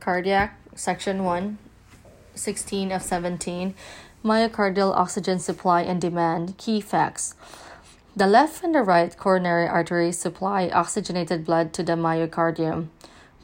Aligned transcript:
Cardiac, 0.00 0.56
Section 0.74 1.24
1, 1.24 1.58
16 2.34 2.90
of 2.90 3.02
17. 3.02 3.74
Myocardial 4.24 4.96
oxygen 4.96 5.38
supply 5.38 5.82
and 5.82 6.00
demand. 6.00 6.56
Key 6.56 6.80
facts. 6.80 7.34
The 8.16 8.26
left 8.26 8.64
and 8.64 8.74
the 8.74 8.82
right 8.82 9.14
coronary 9.16 9.68
arteries 9.68 10.18
supply 10.18 10.70
oxygenated 10.72 11.44
blood 11.44 11.74
to 11.74 11.82
the 11.82 11.92
myocardium. 11.92 12.88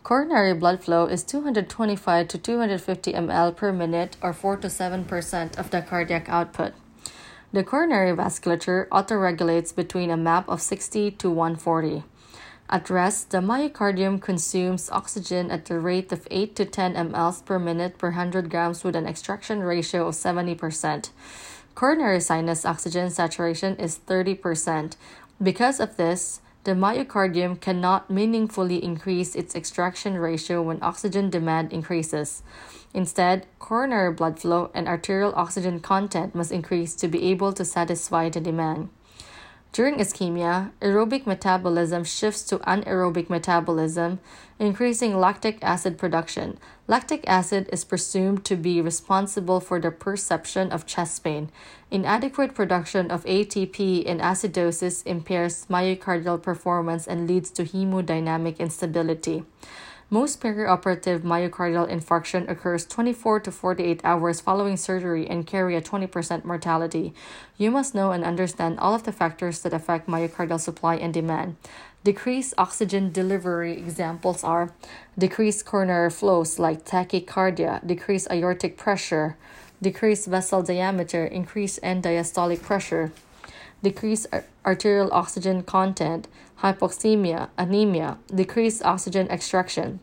Coronary 0.03 0.55
blood 0.55 0.83
flow 0.83 1.07
is 1.07 1.23
225 1.25 2.29
to 2.29 2.39
250 2.39 3.13
ml 3.13 3.55
per 3.55 3.71
minute 3.71 4.17
or 4.23 4.33
4 4.33 4.57
to 4.57 4.69
7% 4.69 5.59
of 5.59 5.71
the 5.71 5.83
cardiac 5.83 6.29
output. 6.29 6.73
The 7.53 7.65
coronary 7.65 8.17
vasculature 8.17 8.89
autoregulates 8.89 9.75
between 9.75 10.11
a 10.11 10.17
map 10.17 10.49
of 10.49 10.63
60 10.63 11.11
to 11.13 11.31
140. 11.31 12.05
At 12.69 12.91
rest, 12.91 13.31
the 13.31 13.39
myocardium 13.39 14.21
consumes 14.21 14.91
oxygen 14.91 15.53
at 15.53 15.67
the 15.67 15.79
rate 15.79 16.11
of 16.11 16.27
8 16.31 16.57
to 16.57 16.65
10 16.65 16.95
ml 16.95 17.45
per 17.45 17.61
minute 17.61 17.97
per 17.97 18.09
100 18.09 18.51
grams 18.51 18.83
with 18.83 18.97
an 18.97 19.07
extraction 19.07 19.61
ratio 19.61 20.09
of 20.09 20.15
70%. 20.15 21.11
Coronary 21.77 22.21
sinus 22.21 22.65
oxygen 22.65 23.11
saturation 23.11 23.77
is 23.77 24.01
30%. 24.07 24.97
Because 25.41 25.79
of 25.79 25.97
this, 25.97 26.41
the 26.65 26.73
myocardium 26.73 27.61
cannot 27.61 28.11
meaningfully 28.11 28.83
increase 28.83 29.37
its 29.37 29.55
extraction 29.55 30.19
ratio 30.19 30.61
when 30.61 30.83
oxygen 30.83 31.31
demand 31.31 31.73
increases. 31.73 32.43
Instead, 32.93 33.47
coronary 33.61 34.13
blood 34.13 34.41
flow 34.41 34.73
and 34.75 34.89
arterial 34.89 35.33
oxygen 35.37 35.79
content 35.79 36.35
must 36.35 36.51
increase 36.51 36.97
to 36.97 37.07
be 37.07 37.31
able 37.31 37.53
to 37.53 37.65
satisfy 37.65 38.29
the 38.29 38.41
demand. 38.41 38.89
During 39.77 39.97
ischemia, 39.97 40.71
aerobic 40.81 41.27
metabolism 41.27 42.03
shifts 42.03 42.43
to 42.45 42.57
anaerobic 42.61 43.29
metabolism, 43.29 44.21
increasing 44.59 45.21
lactic 45.21 45.59
acid 45.61 45.99
production. 45.99 46.57
Lactic 46.89 47.23
acid 47.27 47.69
is 47.71 47.85
presumed 47.85 48.43
to 48.47 48.57
be 48.57 48.81
responsible 48.81 49.61
for 49.61 49.79
the 49.79 49.91
perception 49.91 50.73
of 50.73 50.87
chest 50.87 51.23
pain. 51.23 51.51
Inadequate 51.91 52.55
production 52.55 53.11
of 53.11 53.27
ATP 53.27 54.03
in 54.03 54.19
acidosis 54.21 55.05
impairs 55.05 55.67
myocardial 55.69 56.43
performance 56.43 57.07
and 57.07 57.29
leads 57.29 57.51
to 57.51 57.65
hemodynamic 57.65 58.59
instability. 58.59 59.45
Most 60.09 60.41
perioperative 60.41 61.23
myocardial 61.23 61.91
infarction 61.91 62.49
occurs 62.49 62.87
24 62.87 63.41
to 63.41 63.51
48 63.51 64.01
hours 64.05 64.41
following 64.41 64.77
surgery 64.77 65.27
and 65.27 65.45
carry 65.45 65.75
a 65.75 65.83
20% 65.83 66.45
mortality. 66.45 67.13
You 67.59 67.73
must 67.73 67.93
know 67.93 68.13
and 68.13 68.23
understand 68.23 68.79
all 68.79 68.95
of 68.95 69.03
the 69.03 69.11
factors 69.11 69.63
that 69.63 69.73
affect 69.73 70.07
myocardial 70.07 70.61
supply 70.61 70.95
and 70.95 71.13
demand. 71.13 71.57
Decreased 72.05 72.55
oxygen 72.57 73.11
delivery 73.11 73.73
examples 73.73 74.45
are 74.45 74.73
decreased 75.19 75.67
coronary 75.67 76.11
flows 76.11 76.61
like 76.61 76.85
tachycardia, 76.85 77.85
decreased 77.85 78.31
aortic 78.31 78.77
pressure, 78.77 79.37
decreased 79.83 80.29
vessel 80.29 80.63
diameter, 80.63 81.25
increased 81.27 81.81
end 81.83 82.05
diastolic 82.05 82.63
pressure, 82.63 83.11
decreased 83.87 84.27
arterial 84.65 85.09
oxygen 85.13 85.63
content, 85.63 86.27
hypoxemia, 86.63 87.49
anemia, 87.57 88.19
decreased 88.35 88.83
oxygen 88.85 89.29
extraction. 89.31 90.01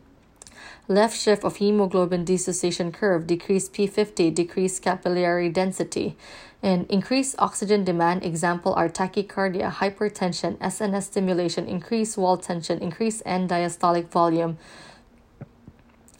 Left 0.88 1.14
shift 1.18 1.44
of 1.44 1.56
hemoglobin 1.56 2.24
dissociation 2.24 2.92
curve, 2.92 3.26
decreased 3.26 3.74
P50, 3.74 4.34
decreased 4.34 4.82
capillary 4.82 5.50
density, 5.50 6.16
and 6.62 6.86
increased 6.90 7.34
oxygen 7.38 7.84
demand. 7.84 8.24
Example 8.24 8.72
are 8.74 8.88
tachycardia, 8.88 9.70
hypertension, 9.70 10.56
SNS 10.58 11.04
stimulation, 11.12 11.66
increased 11.66 12.16
wall 12.16 12.38
tension, 12.38 12.78
increased 12.78 13.22
end 13.26 13.50
diastolic 13.50 14.08
volume, 14.08 14.56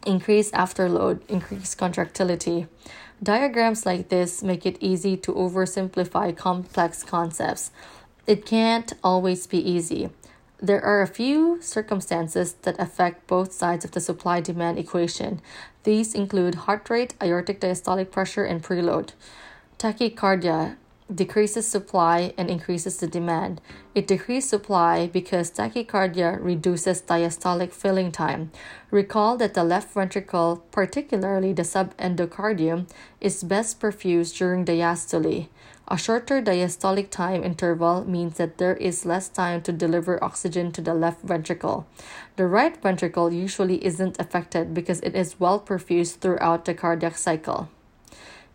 increased 0.04 0.52
afterload, 0.52 1.16
increased 1.28 1.78
contractility. 1.78 2.66
Diagrams 3.24 3.86
like 3.86 4.10
this 4.10 4.42
make 4.42 4.66
it 4.66 4.76
easy 4.80 5.16
to 5.16 5.32
oversimplify 5.32 6.36
complex 6.36 7.02
concepts. 7.02 7.70
It 8.26 8.44
can't 8.44 8.92
always 9.02 9.46
be 9.46 9.56
easy. 9.58 10.10
There 10.60 10.84
are 10.84 11.00
a 11.00 11.06
few 11.06 11.58
circumstances 11.62 12.52
that 12.64 12.78
affect 12.78 13.26
both 13.26 13.54
sides 13.54 13.82
of 13.82 13.92
the 13.92 14.00
supply 14.00 14.42
demand 14.42 14.78
equation. 14.78 15.40
These 15.84 16.14
include 16.14 16.66
heart 16.66 16.90
rate, 16.90 17.14
aortic 17.22 17.60
diastolic 17.60 18.10
pressure, 18.10 18.44
and 18.44 18.62
preload. 18.62 19.12
Tachycardia 19.78 20.76
decreases 21.12 21.66
supply 21.66 22.32
and 22.38 22.48
increases 22.48 22.96
the 22.96 23.06
demand. 23.06 23.60
It 23.94 24.06
decreases 24.06 24.50
supply 24.50 25.06
because 25.06 25.50
tachycardia 25.50 26.42
reduces 26.42 27.02
diastolic 27.02 27.72
filling 27.72 28.10
time. 28.10 28.50
Recall 28.90 29.36
that 29.36 29.54
the 29.54 29.64
left 29.64 29.92
ventricle, 29.92 30.64
particularly 30.70 31.52
the 31.52 31.62
subendocardium, 31.62 32.88
is 33.20 33.44
best 33.44 33.80
perfused 33.80 34.38
during 34.38 34.64
diastole. 34.64 35.48
A 35.86 35.98
shorter 35.98 36.40
diastolic 36.40 37.10
time 37.10 37.44
interval 37.44 38.04
means 38.08 38.38
that 38.38 38.56
there 38.56 38.76
is 38.76 39.04
less 39.04 39.28
time 39.28 39.60
to 39.62 39.72
deliver 39.72 40.22
oxygen 40.24 40.72
to 40.72 40.80
the 40.80 40.94
left 40.94 41.20
ventricle. 41.20 41.86
The 42.36 42.46
right 42.46 42.74
ventricle 42.80 43.30
usually 43.30 43.84
isn't 43.84 44.18
affected 44.18 44.72
because 44.72 45.00
it 45.00 45.14
is 45.14 45.38
well 45.38 45.60
perfused 45.60 46.20
throughout 46.20 46.64
the 46.64 46.72
cardiac 46.72 47.18
cycle. 47.18 47.68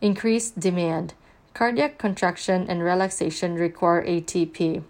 Increased 0.01 0.59
demand. 0.59 1.13
Cardiac 1.53 1.97
contraction 1.97 2.67
and 2.69 2.83
relaxation 2.83 3.55
require 3.55 4.05
ATP. 4.05 4.83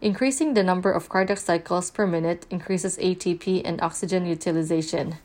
Increasing 0.00 0.54
the 0.54 0.62
number 0.62 0.92
of 0.92 1.08
cardiac 1.08 1.38
cycles 1.38 1.90
per 1.90 2.06
minute 2.06 2.46
increases 2.50 2.98
ATP 2.98 3.62
and 3.64 3.80
oxygen 3.80 4.26
utilization. 4.26 5.16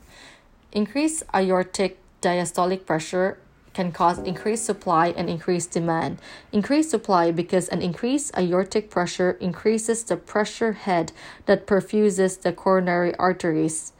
Increased 0.72 1.24
aortic 1.36 1.98
diastolic 2.22 2.86
pressure 2.86 3.38
can 3.74 3.92
cause 3.92 4.20
increased 4.20 4.66
supply 4.66 5.10
and 5.10 5.30
increased 5.30 5.72
demand. 5.72 6.20
Increased 6.52 6.90
supply 6.90 7.32
because 7.32 7.68
an 7.70 7.82
increased 7.82 8.36
aortic 8.38 8.90
pressure 8.90 9.32
increases 9.40 10.04
the 10.04 10.18
pressure 10.18 10.74
head 10.74 11.12
that 11.46 11.68
perfuses 11.68 12.38
the 12.38 12.54
coronary 12.54 13.14
arteries. 13.16 13.94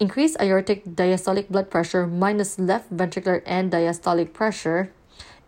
Increased 0.00 0.36
aortic 0.40 0.84
diastolic 0.84 1.48
blood 1.48 1.70
pressure 1.70 2.06
minus 2.06 2.58
left 2.58 2.94
ventricular 2.94 3.42
end 3.44 3.72
diastolic 3.72 4.32
pressure 4.32 4.92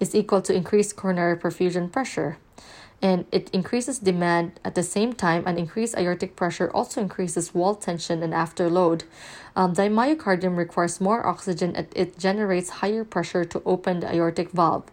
is 0.04 0.14
equal 0.14 0.42
to 0.42 0.54
increased 0.54 0.96
coronary 0.96 1.36
perfusion 1.44 1.86
pressure. 1.90 2.36
And 3.02 3.26
it 3.32 3.50
increases 3.52 3.98
demand 3.98 4.46
at 4.64 4.74
the 4.74 4.82
same 4.82 5.12
time, 5.12 5.42
and 5.46 5.58
increased 5.58 5.96
aortic 5.96 6.36
pressure 6.36 6.70
also 6.78 7.00
increases 7.06 7.54
wall 7.54 7.74
tension 7.74 8.22
and 8.22 8.32
afterload. 8.32 9.02
Um, 9.56 9.74
the 9.74 9.82
myocardium 9.98 10.56
requires 10.56 11.00
more 11.00 11.26
oxygen 11.26 11.70
and 11.76 11.86
it 11.94 12.18
generates 12.18 12.78
higher 12.80 13.04
pressure 13.04 13.44
to 13.52 13.62
open 13.64 14.00
the 14.00 14.10
aortic 14.14 14.50
valve. 14.50 14.86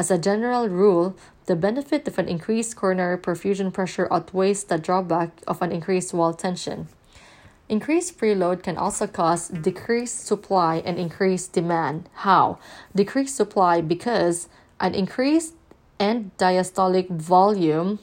As 0.00 0.10
a 0.10 0.18
general 0.18 0.68
rule, 0.68 1.16
the 1.46 1.56
benefit 1.56 2.06
of 2.08 2.18
an 2.18 2.28
increased 2.28 2.76
coronary 2.76 3.18
perfusion 3.18 3.72
pressure 3.72 4.08
outweighs 4.10 4.64
the 4.64 4.78
drawback 4.78 5.30
of 5.46 5.62
an 5.62 5.72
increased 5.72 6.12
wall 6.14 6.34
tension. 6.34 6.88
Increased 7.68 8.16
preload 8.18 8.62
can 8.62 8.76
also 8.76 9.08
cause 9.08 9.48
decreased 9.48 10.24
supply 10.24 10.76
and 10.84 10.98
increased 10.98 11.52
demand. 11.52 12.08
How? 12.14 12.58
Decreased 12.94 13.34
supply 13.34 13.80
because 13.80 14.48
an 14.78 14.94
increased 14.94 15.54
end 15.98 16.30
diastolic 16.38 17.10
volume 17.10 17.98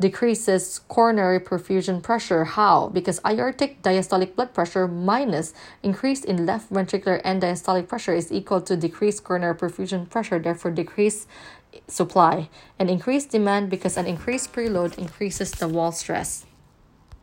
decreases 0.00 0.80
coronary 0.88 1.38
perfusion 1.38 2.02
pressure. 2.02 2.44
How? 2.44 2.88
Because 2.88 3.20
aortic 3.26 3.82
diastolic 3.82 4.34
blood 4.36 4.54
pressure 4.54 4.88
minus 4.88 5.52
increase 5.82 6.24
in 6.24 6.46
left 6.46 6.72
ventricular 6.72 7.20
end 7.24 7.42
diastolic 7.42 7.88
pressure 7.88 8.14
is 8.14 8.32
equal 8.32 8.62
to 8.62 8.74
decreased 8.74 9.22
coronary 9.22 9.54
perfusion 9.54 10.08
pressure, 10.08 10.38
therefore 10.38 10.70
decreased 10.70 11.28
supply. 11.88 12.48
And 12.78 12.88
increased 12.88 13.30
demand 13.30 13.68
because 13.68 13.98
an 13.98 14.06
increased 14.06 14.52
preload 14.54 14.96
increases 14.96 15.52
the 15.52 15.68
wall 15.68 15.92
stress. 15.92 16.46